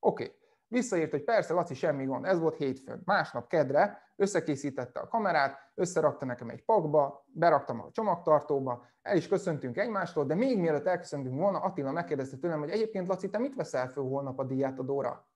Oké. 0.00 0.22
Okay. 0.22 0.36
Visszaírt, 0.68 1.10
hogy 1.10 1.24
persze, 1.24 1.54
Laci, 1.54 1.74
semmi 1.74 2.04
gond, 2.04 2.24
ez 2.24 2.38
volt 2.38 2.56
hétfőn. 2.56 3.02
Másnap 3.04 3.48
kedre 3.48 4.02
összekészítette 4.16 5.00
a 5.00 5.08
kamerát, 5.08 5.58
összerakta 5.74 6.24
nekem 6.24 6.48
egy 6.48 6.64
pakba, 6.64 7.24
beraktam 7.26 7.80
a 7.80 7.90
csomagtartóba, 7.90 8.84
el 9.02 9.16
is 9.16 9.28
köszöntünk 9.28 9.76
egymástól, 9.76 10.24
de 10.24 10.34
még 10.34 10.58
mielőtt 10.58 10.86
elköszöntünk 10.86 11.38
volna, 11.38 11.58
Attila 11.58 11.92
megkérdezte 11.92 12.36
tőlem, 12.36 12.58
hogy 12.58 12.70
egyébként 12.70 13.08
Laci, 13.08 13.30
te 13.30 13.38
mit 13.38 13.54
veszel 13.54 13.88
föl 13.88 14.04
holnap 14.04 14.38
a 14.38 14.44
díjátadóra? 14.44 15.28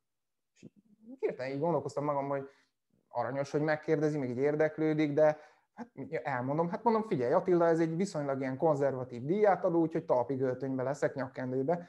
És 0.54 0.66
hirtelen 1.18 1.52
így 1.52 1.60
gondolkoztam 1.60 2.04
magam, 2.04 2.28
hogy 2.28 2.48
aranyos, 3.08 3.50
hogy 3.50 3.60
megkérdezi, 3.60 4.18
még 4.18 4.30
így 4.30 4.36
érdeklődik, 4.36 5.12
de 5.12 5.38
hát 5.74 5.88
elmondom, 6.22 6.68
hát 6.68 6.82
mondom, 6.82 7.02
figyelj 7.02 7.32
Attila, 7.32 7.66
ez 7.66 7.80
egy 7.80 7.96
viszonylag 7.96 8.40
ilyen 8.40 8.56
konzervatív 8.56 9.24
díjátadó, 9.24 9.80
úgyhogy 9.80 10.04
talpig 10.04 10.40
öltönybe 10.40 10.82
leszek, 10.82 11.14
nyakkendőbe, 11.14 11.88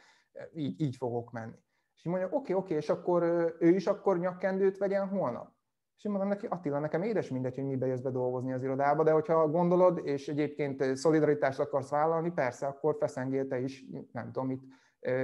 így, 0.54 0.82
így 0.82 0.96
fogok 0.96 1.32
menni. 1.32 1.63
És 2.04 2.10
mondja, 2.10 2.28
oké, 2.28 2.36
okay, 2.36 2.56
oké, 2.56 2.64
okay, 2.64 2.78
és 2.78 2.90
akkor 2.90 3.24
ő 3.60 3.70
is 3.70 3.88
akkor 3.88 4.20
nyakkendőt 4.20 4.78
vegyen 4.78 5.08
holnap? 5.08 5.52
És 5.98 6.04
én 6.04 6.12
mondom 6.12 6.30
neki, 6.30 6.46
Attila, 6.46 6.80
nekem 6.80 7.02
édes 7.02 7.30
mindegy, 7.30 7.56
hogy 7.56 7.64
mibe 7.64 7.86
jössz 7.86 8.02
be 8.02 8.10
dolgozni 8.10 8.54
az 8.54 8.64
irodába, 8.64 9.04
de 9.04 9.12
hogyha 9.12 9.48
gondolod, 9.48 10.02
és 10.04 10.28
egyébként 10.28 10.96
szolidaritást 10.96 11.60
akarsz 11.60 11.90
vállalni, 11.90 12.32
persze, 12.32 12.68
akkor 12.68 12.96
feszengél 13.00 13.48
te 13.48 13.60
is, 13.60 13.86
nem 14.12 14.26
tudom 14.32 14.48
mit, 14.48 14.64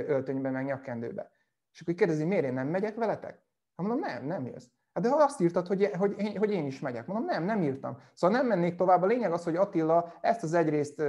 öltönybe, 0.08 0.50
meg 0.50 0.66
nyakkendőbe. 0.66 1.32
És 1.72 1.82
akkor 1.82 1.94
kérdezi, 1.94 2.26
miért 2.26 2.46
én 2.46 2.54
nem 2.54 2.68
megyek 2.68 2.96
veletek? 2.96 3.32
Hát 3.76 3.88
mondom, 3.88 4.00
nem, 4.00 4.26
nem 4.26 4.46
jössz. 4.46 4.68
Hát 4.94 5.04
de 5.04 5.10
ha 5.10 5.24
azt 5.24 5.42
írtad, 5.42 5.68
hogy, 5.68 5.92
hogy, 5.98 6.16
én, 6.18 6.38
hogy 6.38 6.52
én 6.52 6.66
is 6.66 6.80
megyek. 6.80 7.08
Mondom, 7.08 7.26
nem, 7.26 7.44
nem 7.44 7.62
írtam. 7.62 7.98
Szóval 8.14 8.38
nem 8.38 8.48
mennék 8.48 8.76
tovább. 8.76 9.02
A 9.02 9.06
lényeg 9.06 9.32
az, 9.32 9.44
hogy 9.44 9.56
Attila 9.56 10.14
ezt 10.22 10.44
az 10.44 10.54
egyrészt 10.54 11.00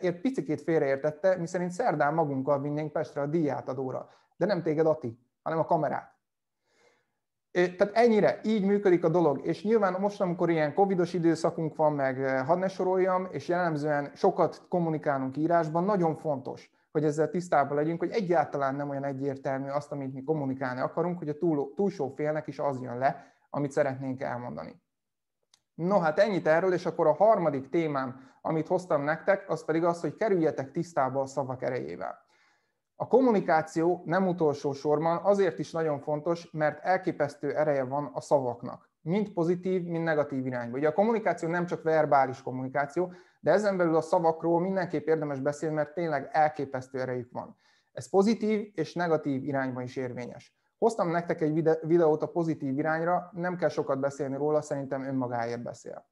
ért 0.00 0.20
picikét 0.20 0.60
félreértette, 0.60 1.36
miszerint 1.36 1.70
szerdán 1.70 2.14
magunkkal 2.14 2.60
vinnénk 2.60 2.92
Pestre 2.92 3.20
a 3.20 3.26
díjátadóra. 3.26 4.08
De 4.38 4.46
nem 4.46 4.62
téged, 4.62 4.86
Ati, 4.86 5.18
hanem 5.42 5.58
a 5.58 5.64
kamerát. 5.64 6.16
Tehát 7.50 7.90
ennyire, 7.92 8.40
így 8.44 8.64
működik 8.64 9.04
a 9.04 9.08
dolog. 9.08 9.46
És 9.46 9.62
nyilván 9.62 10.00
most, 10.00 10.20
amikor 10.20 10.50
ilyen 10.50 10.74
covidos 10.74 11.12
időszakunk 11.12 11.76
van, 11.76 11.92
meg 11.92 12.44
hadd 12.46 12.58
ne 12.58 12.68
soroljam, 12.68 13.28
és 13.30 13.48
jellemzően 13.48 14.10
sokat 14.14 14.66
kommunikálunk 14.68 15.36
írásban, 15.36 15.84
nagyon 15.84 16.16
fontos, 16.16 16.70
hogy 16.92 17.04
ezzel 17.04 17.30
tisztában 17.30 17.76
legyünk, 17.76 17.98
hogy 17.98 18.10
egyáltalán 18.10 18.74
nem 18.74 18.88
olyan 18.88 19.04
egyértelmű 19.04 19.68
azt, 19.68 19.92
amit 19.92 20.12
mi 20.12 20.22
kommunikálni 20.22 20.80
akarunk, 20.80 21.18
hogy 21.18 21.28
a 21.28 21.38
túl, 21.38 21.72
túlsó 21.74 22.08
félnek 22.08 22.46
is 22.46 22.58
az 22.58 22.80
jön 22.80 22.98
le, 22.98 23.34
amit 23.50 23.70
szeretnénk 23.70 24.20
elmondani. 24.20 24.82
No, 25.74 25.98
hát 25.98 26.18
ennyit 26.18 26.46
erről, 26.46 26.72
és 26.72 26.86
akkor 26.86 27.06
a 27.06 27.14
harmadik 27.14 27.68
témám, 27.68 28.20
amit 28.42 28.66
hoztam 28.66 29.02
nektek, 29.02 29.50
az 29.50 29.64
pedig 29.64 29.84
az, 29.84 30.00
hogy 30.00 30.16
kerüljetek 30.16 30.70
tisztába 30.70 31.20
a 31.20 31.26
szavak 31.26 31.62
erejével. 31.62 32.26
A 33.00 33.06
kommunikáció 33.06 34.02
nem 34.04 34.28
utolsó 34.28 34.72
sorban 34.72 35.20
azért 35.22 35.58
is 35.58 35.72
nagyon 35.72 36.00
fontos, 36.00 36.50
mert 36.50 36.84
elképesztő 36.84 37.56
ereje 37.56 37.84
van 37.84 38.10
a 38.12 38.20
szavaknak. 38.20 38.90
Mind 39.00 39.30
pozitív, 39.30 39.82
mind 39.82 40.04
negatív 40.04 40.46
irányba. 40.46 40.76
Ugye 40.76 40.88
a 40.88 40.92
kommunikáció 40.92 41.48
nem 41.48 41.66
csak 41.66 41.82
verbális 41.82 42.42
kommunikáció, 42.42 43.12
de 43.40 43.50
ezen 43.50 43.76
belül 43.76 43.96
a 43.96 44.00
szavakról 44.00 44.60
mindenképp 44.60 45.06
érdemes 45.06 45.40
beszélni, 45.40 45.74
mert 45.74 45.94
tényleg 45.94 46.28
elképesztő 46.32 47.00
erejük 47.00 47.32
van. 47.32 47.56
Ez 47.92 48.08
pozitív 48.08 48.72
és 48.74 48.94
negatív 48.94 49.44
irányba 49.44 49.82
is 49.82 49.96
érvényes. 49.96 50.56
Hoztam 50.78 51.10
nektek 51.10 51.40
egy 51.40 51.68
videót 51.82 52.22
a 52.22 52.28
pozitív 52.28 52.78
irányra, 52.78 53.30
nem 53.32 53.56
kell 53.56 53.68
sokat 53.68 54.00
beszélni 54.00 54.36
róla, 54.36 54.60
szerintem 54.60 55.04
önmagáért 55.04 55.62
beszél. 55.62 56.06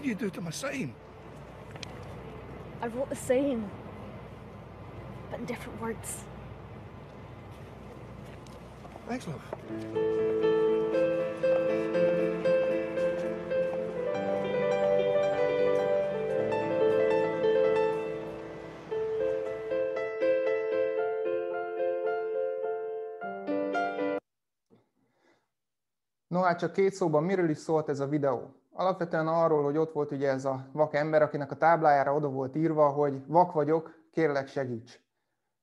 Do 0.00 0.30
to 0.30 0.40
my 0.40 0.50
sign? 0.50 0.94
I 2.82 2.86
wrote 2.86 3.10
the 3.10 3.16
same, 3.16 3.68
but 5.30 5.40
in 5.40 5.46
different 5.46 5.80
words. 5.80 6.24
Thanks, 9.06 9.26
love. 9.26 9.42
No 26.28 26.40
hát 26.40 26.58
csak 26.58 26.72
két 26.72 26.92
szóban, 26.92 27.24
miről 27.24 27.50
is 27.50 27.58
szólt 27.58 27.88
ez 27.88 28.00
a 28.00 28.06
videó? 28.06 28.54
Alapvetően 28.80 29.28
arról, 29.28 29.62
hogy 29.62 29.76
ott 29.76 29.92
volt 29.92 30.12
ugye 30.12 30.28
ez 30.28 30.44
a 30.44 30.68
vak 30.72 30.94
ember, 30.94 31.22
akinek 31.22 31.50
a 31.50 31.56
táblájára 31.56 32.14
oda 32.14 32.28
volt 32.28 32.56
írva, 32.56 32.88
hogy 32.88 33.26
vak 33.26 33.52
vagyok, 33.52 33.94
kérlek 34.10 34.48
segíts. 34.48 35.00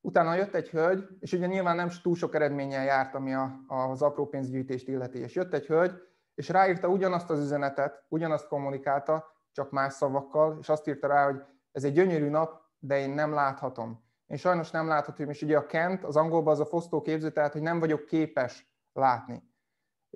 Utána 0.02 0.36
jött 0.36 0.56
egy 0.56 0.70
hölgy, 0.70 1.08
és 1.20 1.34
ugye 1.34 1.46
nyilván 1.46 1.76
nem 1.76 1.90
túl 2.02 2.16
sok 2.16 2.36
eredménnyel 2.36 2.84
járt, 2.84 3.16
ami 3.16 3.34
a, 3.34 3.60
az 3.68 4.02
apró 4.02 4.28
pénzgyűjtést 4.28 4.88
illeti. 4.88 5.20
És 5.20 5.36
jött 5.36 5.54
egy 5.54 5.66
hölgy, 5.66 5.92
és 6.36 6.50
ráírta 6.50 6.88
ugyanazt 6.88 7.30
az 7.30 7.40
üzenetet, 7.40 8.04
ugyanazt 8.08 8.48
kommunikálta, 8.48 9.26
csak 9.52 9.72
más 9.72 9.94
szavakkal, 9.94 10.58
és 10.62 10.70
azt 10.70 10.88
írta 10.88 11.08
rá, 11.08 11.26
hogy 11.26 11.42
ez 11.72 11.84
egy 11.84 11.94
gyönyörű 11.94 12.30
nap, 12.30 12.62
de 12.80 13.00
én 13.00 13.10
nem 13.10 13.34
láthatom. 13.34 14.04
Én 14.28 14.38
sajnos 14.38 14.72
nem 14.72 14.88
láthatom, 14.88 15.30
és 15.30 15.42
ugye 15.42 15.58
a 15.58 15.66
Kent, 15.66 16.04
az 16.04 16.16
angolban 16.16 16.54
az 16.54 16.60
a 16.60 16.66
fosztó 16.66 17.02
képző, 17.02 17.32
tehát 17.32 17.54
hogy 17.54 17.62
nem 17.62 17.80
vagyok 17.80 18.06
képes 18.06 18.68
látni 18.94 19.56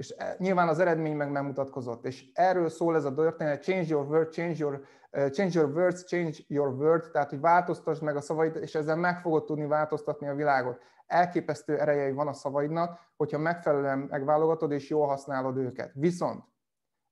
és 0.02 0.14
e, 0.18 0.36
nyilván 0.38 0.68
az 0.68 0.80
eredmény 0.80 1.16
meg 1.16 1.32
megmutatkozott. 1.32 2.06
És 2.06 2.26
erről 2.34 2.70
szól 2.70 2.96
ez 2.96 3.06
a 3.06 3.14
történet, 3.14 3.64
change 3.64 3.88
your 3.88 4.06
word, 4.06 4.32
change 4.32 4.56
your, 4.58 4.84
uh, 5.12 5.30
change 5.30 5.60
your 5.60 5.72
words, 5.76 6.06
change 6.06 6.38
your 6.48 6.68
word, 6.68 7.12
tehát 7.12 7.30
hogy 7.30 7.40
változtasd 7.40 8.04
meg 8.04 8.16
a 8.16 8.22
szavaid, 8.22 8.56
és 8.56 8.76
ezzel 8.76 8.96
meg 8.96 9.20
fogod 9.20 9.46
tudni 9.46 9.66
változtatni 9.66 10.28
a 10.28 10.36
világot. 10.36 10.82
Elképesztő 11.08 11.80
erejei 11.80 12.12
van 12.12 12.28
a 12.28 12.34
szavaidnak, 12.34 13.00
hogyha 13.18 13.38
megfelelően 13.38 13.98
megválogatod 13.98 14.72
és 14.72 14.90
jól 14.90 15.08
használod 15.08 15.58
őket. 15.58 15.92
Viszont 15.94 16.44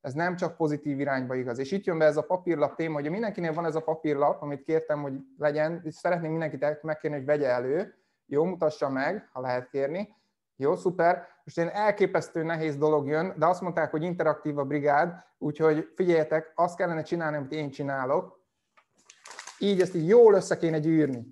ez 0.02 0.14
nem 0.14 0.36
csak 0.36 0.56
pozitív 0.56 1.00
irányba 1.00 1.36
igaz. 1.36 1.60
És 1.60 1.72
itt 1.72 1.86
jön 1.86 1.98
be 1.98 2.06
ez 2.06 2.18
a 2.18 2.26
papírlap 2.26 2.76
téma, 2.76 2.94
hogy 2.94 3.10
mindenkinél 3.10 3.54
van 3.54 3.66
ez 3.66 3.76
a 3.76 3.84
papírlap, 3.84 4.42
amit 4.42 4.64
kértem, 4.64 5.02
hogy 5.02 5.14
legyen, 5.38 5.82
és 5.84 5.96
szeretném 5.96 6.32
mindenkit 6.32 6.84
megkérni, 6.84 7.18
hogy 7.18 7.26
vegye 7.26 7.50
elő, 7.50 7.94
jó, 8.26 8.44
mutassa 8.44 8.90
meg, 8.90 9.30
ha 9.34 9.42
lehet 9.42 9.70
kérni, 9.70 10.18
jó, 10.62 10.76
szuper. 10.76 11.28
Most 11.50 11.62
én 11.62 11.68
elképesztő 11.68 12.44
nehéz 12.44 12.78
dolog 12.78 13.08
jön, 13.08 13.34
de 13.38 13.46
azt 13.46 13.62
mondták, 13.62 13.92
hogy 13.92 14.04
interaktív 14.04 14.58
a 14.58 14.64
brigád, 14.64 15.26
úgyhogy 15.38 15.92
figyeljetek, 15.96 16.52
azt 16.56 16.78
kellene 16.78 17.02
csinálni, 17.02 17.38
amit 17.38 17.52
én 17.52 17.70
csinálok. 17.70 18.46
Így 19.60 19.82
ezt 19.82 19.96
így 19.96 20.08
jól 20.08 20.34
össze 20.34 20.58
kéne 20.58 20.80
gyűrni. 20.80 21.26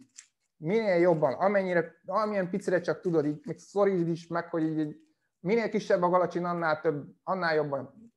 Minél 0.57 0.95
jobban, 0.95 1.33
amennyire, 1.33 2.01
amilyen 2.05 2.49
picire 2.49 2.81
csak 2.81 3.01
tudod, 3.01 3.25
így 3.25 3.41
még 3.45 3.59
szorítsd 3.59 4.07
is 4.07 4.27
meg, 4.27 4.49
hogy 4.49 4.63
így, 4.63 4.99
minél 5.39 5.69
kisebb 5.69 6.01
a 6.01 6.09
galacsin, 6.09 6.45
annál 6.45 6.81
több, 6.81 7.05
annál 7.23 7.55
jobban 7.55 8.11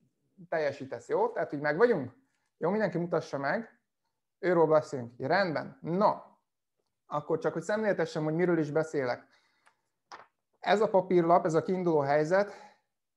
teljesítesz, 0.49 1.09
jó? 1.09 1.29
Tehát 1.29 1.53
így 1.53 1.61
meg 1.61 1.77
vagyunk? 1.77 2.13
Jó, 2.59 2.71
mindenki 2.71 2.99
mutassa 2.99 3.39
meg. 3.39 3.81
Őről 4.39 4.67
beszélünk. 4.67 5.13
Ja, 5.19 5.29
rendben. 5.29 5.79
No, 5.81 6.13
akkor 7.07 7.39
csak, 7.39 7.53
hogy 7.53 7.63
szemléltessem, 7.63 8.25
hogy 8.25 8.35
miről 8.35 8.59
is 8.59 8.71
beszélek. 8.71 9.30
Ez 10.61 10.81
a 10.81 10.89
papírlap, 10.89 11.45
ez 11.45 11.55
a 11.55 11.63
kiinduló 11.63 12.01
helyzet, 12.01 12.53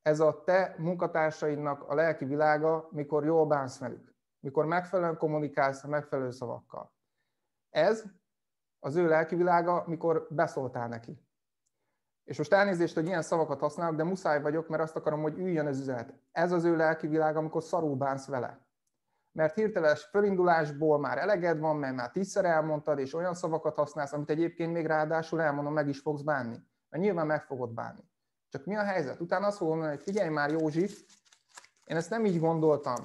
ez 0.02 0.20
a 0.20 0.44
te 0.44 0.76
munkatársaidnak 0.78 1.84
a 1.90 1.96
lelki 1.96 2.26
világa, 2.26 2.88
mikor 2.92 3.26
jól 3.26 3.46
bánsz 3.46 3.80
velük, 3.80 4.16
mikor 4.40 4.66
megfelelően 4.66 5.18
kommunikálsz 5.18 5.84
a 5.84 5.88
megfelelő 5.88 6.32
szavakkal. 6.32 6.94
Ez 7.70 8.04
az 8.80 8.96
ő 8.96 9.08
lelki 9.08 9.36
világa, 9.36 9.84
mikor 9.88 10.28
beszóltál 10.30 10.88
neki. 10.88 11.28
És 12.24 12.38
most 12.38 12.54
elnézést, 12.54 12.96
hogy 12.96 13.06
ilyen 13.06 13.22
szavakat 13.22 13.60
használok, 13.60 13.96
de 13.96 14.04
muszáj 14.04 14.42
vagyok, 14.42 14.68
mert 14.68 14.84
azt 14.84 14.96
akarom, 14.96 15.22
hogy 15.22 15.38
üljön 15.38 15.68
az 15.68 15.80
üzenet. 15.80 16.14
Ez 16.32 16.52
az 16.52 16.64
ő 16.64 16.76
lelki 16.76 17.08
világa, 17.08 17.40
amikor 17.40 17.64
szarul 17.64 17.96
bánsz 17.96 18.28
vele. 18.28 18.68
Mert 19.32 19.56
hirteles 19.56 20.04
fölindulásból 20.04 21.00
már 21.00 21.18
eleged 21.18 21.60
van, 21.60 21.76
mert 21.76 21.96
már 21.96 22.12
tízszer 22.12 22.46
elmondtad, 22.46 23.00
és 23.00 23.14
olyan 23.14 23.34
szavakat 23.34 23.76
használsz, 23.76 24.14
amit 24.14 24.30
egyébként 24.30 24.74
még 24.74 24.86
ráadásul 24.86 25.42
elmondom, 25.42 25.74
meg 25.74 25.88
is 25.88 26.00
fogsz 26.00 26.22
bánni 26.22 26.72
mert 26.94 27.06
nyilván 27.06 27.28
meg 27.28 27.44
fogod 27.44 27.74
bánni. 27.74 28.04
Csak 28.50 28.66
mi 28.66 28.76
a 28.76 28.84
helyzet? 28.84 29.20
Utána 29.20 29.48
azt 29.48 29.58
fogom 29.58 29.74
mondani, 29.74 29.96
hogy 29.96 30.06
figyelj 30.06 30.30
már 30.30 30.52
Józsi, 30.52 30.90
én 31.86 31.98
ezt 31.98 32.10
nem 32.10 32.26
így 32.26 32.40
gondoltam. 32.40 32.96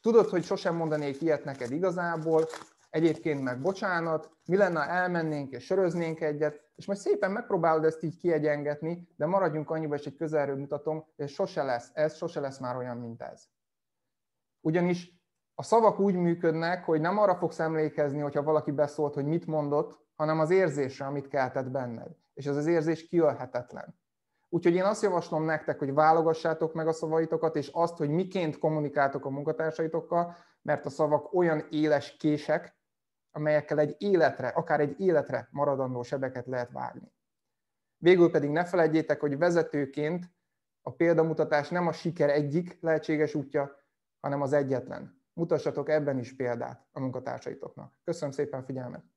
Tudod, 0.00 0.28
hogy 0.28 0.44
sosem 0.44 0.74
mondanék 0.74 1.20
ilyet 1.20 1.44
neked 1.44 1.70
igazából, 1.70 2.46
egyébként 2.90 3.42
meg 3.42 3.60
bocsánat, 3.60 4.30
mi 4.46 4.56
lenne, 4.56 4.84
ha 4.84 4.90
elmennénk 4.90 5.52
és 5.52 5.64
söröznénk 5.64 6.20
egyet, 6.20 6.70
és 6.74 6.86
majd 6.86 6.98
szépen 6.98 7.30
megpróbálod 7.30 7.84
ezt 7.84 8.02
így 8.02 8.16
kiegyengetni, 8.16 9.08
de 9.16 9.26
maradjunk 9.26 9.70
annyiba, 9.70 9.94
és 9.94 10.06
egy 10.06 10.16
közelről 10.16 10.56
mutatom, 10.56 11.04
hogy 11.16 11.28
sose 11.28 11.62
lesz, 11.62 11.90
ez 11.92 12.16
sose 12.16 12.40
lesz 12.40 12.58
már 12.58 12.76
olyan, 12.76 12.96
mint 12.96 13.22
ez. 13.22 13.48
Ugyanis 14.60 15.21
a 15.54 15.62
szavak 15.62 15.98
úgy 15.98 16.14
működnek, 16.14 16.84
hogy 16.84 17.00
nem 17.00 17.18
arra 17.18 17.36
fogsz 17.36 17.58
emlékezni, 17.58 18.20
hogyha 18.20 18.42
valaki 18.42 18.70
beszólt, 18.70 19.14
hogy 19.14 19.26
mit 19.26 19.46
mondott, 19.46 20.00
hanem 20.14 20.38
az 20.40 20.50
érzésre, 20.50 21.06
amit 21.06 21.28
keltett 21.28 21.70
benned 21.70 22.20
és 22.34 22.46
ez 22.46 22.56
az 22.56 22.66
érzés 22.66 23.06
kiölhetetlen. 23.06 24.00
Úgyhogy 24.48 24.74
én 24.74 24.84
azt 24.84 25.02
javaslom 25.02 25.44
nektek, 25.44 25.78
hogy 25.78 25.92
válogassátok 25.92 26.74
meg 26.74 26.88
a 26.88 26.92
szavaitokat, 26.92 27.56
és 27.56 27.68
azt, 27.68 27.96
hogy 27.96 28.10
miként 28.10 28.58
kommunikáltok 28.58 29.24
a 29.24 29.30
munkatársaitokkal, 29.30 30.36
mert 30.62 30.86
a 30.86 30.90
szavak 30.90 31.34
olyan 31.34 31.66
éles 31.70 32.16
kések, 32.16 32.76
amelyekkel 33.30 33.78
egy 33.78 33.94
életre, 33.98 34.48
akár 34.48 34.80
egy 34.80 35.00
életre 35.00 35.48
maradandó 35.50 36.02
sebeket 36.02 36.46
lehet 36.46 36.70
vágni. 36.70 37.12
Végül 37.96 38.30
pedig 38.30 38.50
ne 38.50 38.64
felejtjétek, 38.64 39.20
hogy 39.20 39.38
vezetőként 39.38 40.30
a 40.82 40.92
példamutatás 40.92 41.68
nem 41.68 41.86
a 41.86 41.92
siker 41.92 42.30
egyik 42.30 42.78
lehetséges 42.80 43.34
útja, 43.34 43.76
hanem 44.20 44.42
az 44.42 44.52
egyetlen. 44.52 45.21
Mutassatok 45.34 45.88
ebben 45.88 46.18
is 46.18 46.36
példát 46.36 46.86
a 46.92 47.00
munkatársaitoknak. 47.00 47.92
Köszönöm 48.04 48.34
szépen 48.34 48.64
figyelmet! 48.64 49.11